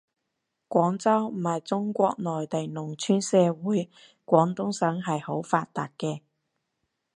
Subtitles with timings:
[0.67, 3.91] 廣州唔係中國內地農村社會，
[4.25, 6.21] 廣東省係好發達嘅